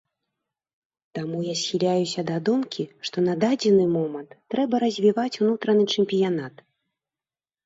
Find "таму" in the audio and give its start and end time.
1.17-1.41